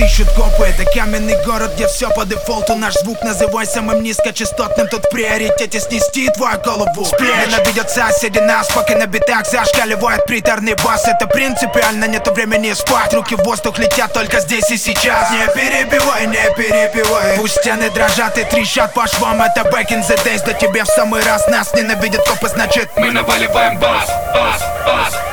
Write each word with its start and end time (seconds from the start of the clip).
ищут 0.00 0.28
копы. 0.32 0.64
Это 0.64 0.84
каменный 0.90 1.36
город, 1.44 1.72
где 1.74 1.86
все 1.86 2.10
по 2.10 2.24
дефолту. 2.24 2.74
Наш 2.74 2.94
звук 2.94 3.22
называй 3.22 3.66
самым 3.66 4.02
низкочастотным 4.02 4.88
Тут 4.88 5.04
в 5.04 5.10
приоритете 5.10 5.80
снести 5.80 6.28
твою 6.30 6.58
голову. 6.60 7.04
Сплечь 7.04 7.46
Ненавидят 7.46 7.90
соседи 7.90 8.38
нас, 8.38 8.68
пока 8.68 8.96
на 8.96 9.06
битах 9.06 9.46
зашкаливает 9.46 10.24
приторный 10.24 10.74
бас. 10.74 11.06
Это 11.06 11.26
принципиально, 11.26 12.06
нету 12.06 12.32
времени 12.32 12.72
спать. 12.72 13.12
Руки 13.14 13.34
в 13.36 13.42
воздух 13.44 13.78
летят 13.78 14.12
только 14.12 14.40
здесь 14.40 14.70
и 14.70 14.76
сейчас. 14.76 15.30
Не 15.30 15.46
перебивай, 15.54 16.26
не 16.26 16.54
перебивай. 16.56 17.36
Пусть 17.36 17.58
стены 17.58 17.90
дрожат 17.90 18.38
и 18.38 18.44
трещат 18.44 18.94
по 18.94 19.06
швам. 19.06 19.42
Это 19.42 19.62
back 19.62 19.90
in 19.90 20.02
the 20.02 20.16
days, 20.24 20.42
да 20.44 20.52
тебе 20.52 20.84
в 20.84 20.88
самый 20.88 21.22
раз. 21.22 21.46
Нас 21.48 21.72
ненавидят 21.74 22.26
копы, 22.26 22.48
значит 22.48 22.88
Мы 22.96 23.12
наваливаем 23.12 23.78
бас, 23.78 24.08
бас, 24.34 24.60
бас, 24.84 25.29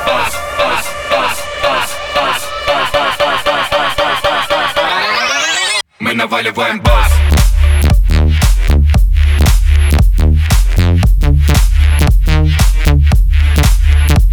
наваливаем 6.28 6.78
бас. 6.80 7.12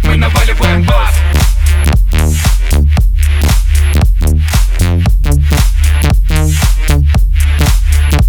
Мы 0.02 0.16
наваливаем 0.16 0.82
бас. 0.82 1.14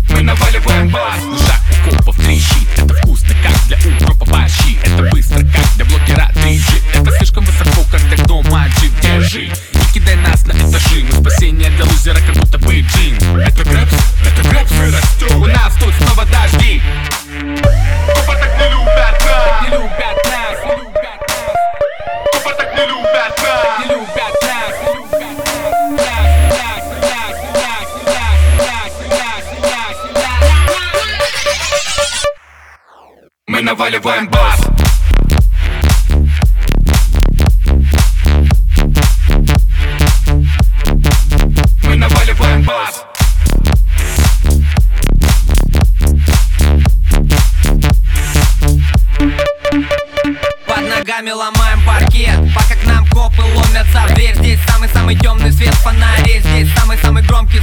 Мы 0.09 0.21
наваливаем 0.21 0.89
бас. 0.89 1.19
Жак 1.45 1.61
копов 1.89 2.15
трещит 2.15 2.69
Это 2.77 2.93
вкусно, 2.93 3.35
как 3.43 3.67
для 3.67 3.77
укропа 3.77 4.25
борщи 4.31 4.79
Это 4.81 5.03
быстро, 5.11 5.39
как 5.39 5.75
для 5.75 5.83
блогера 5.83 6.31
3G 6.35 6.83
Это 6.93 7.11
слишком 7.17 7.43
высоко, 7.43 7.83
как 7.91 8.01
для 8.07 8.25
дома 8.25 8.69
джип 8.79 8.93
Держи 9.01 9.47
и 9.47 9.93
кидай 9.93 10.15
нас 10.15 10.45
на 10.45 10.53
этажи 10.53 11.03
Мы 11.03 11.11
спасение 11.11 11.69
для 11.71 11.83
лузера, 11.83 12.19
как 12.25 12.36
Мы 33.77 33.91
наваливаем 33.91 34.27
бас. 34.29 34.59
Мы 41.83 41.95
наваливаем 41.95 42.63
бас. 42.63 43.05
Под 50.65 50.89
ногами 50.89 51.29
ломаем 51.29 51.81
паркет 51.85 52.31
Пока 52.55 52.75
к 52.75 52.83
нам 52.85 53.05
копы 53.09 53.43
ломятся 53.43 54.07
в 54.07 54.13
дверь 54.15 54.35
Здесь 54.37 54.59
самый-самый 54.67 55.15
темный 55.17 55.51
свет 55.51 55.73
в 55.75 55.81
фонаре 55.83 56.39
Здесь 56.39 56.73
самый-самый 56.73 57.21
громкий 57.23 57.59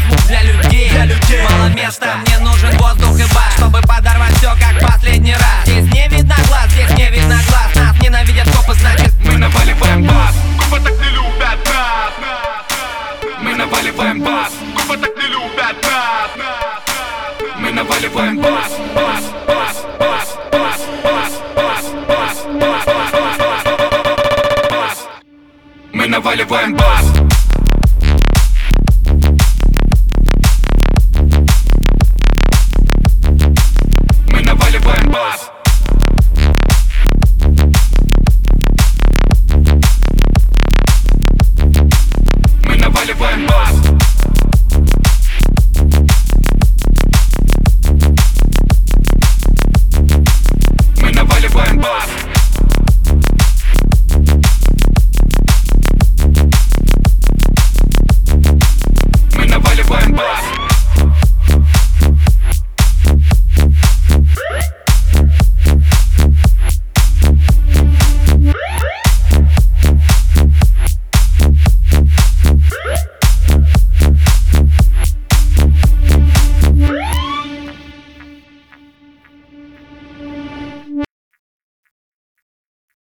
наваливаем 13.94 14.21
бас. 14.21 14.53
Купа 14.75 14.97
так 14.97 15.16
не 15.16 15.27
любят 15.28 15.82
нас. 15.82 16.31
Мы 17.59 17.71
наваливаем 17.72 18.38
бас, 18.38 18.72
бас, 18.94 19.25
бас, 19.47 19.87
бас, 19.99 20.37
бас, 20.50 20.81
бас, 21.03 21.41
бас, 21.56 21.84
бас, 22.09 22.44
бас, 22.60 22.84
бас, 22.84 23.38
бас, 23.38 23.65
бас. 24.71 25.09
Мы 25.93 26.09
наваливаем 26.09 26.75
бас. 26.75 27.04
Мы 34.27 34.41
наваливаем 34.43 35.10
бас. 35.10 35.53